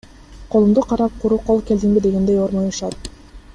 Колумду 0.53 0.83
карап, 0.93 1.13
куру 1.25 1.37
кол 1.51 1.61
келдиңби 1.69 2.03
дегендей 2.07 2.43
ормоюшат. 2.49 3.15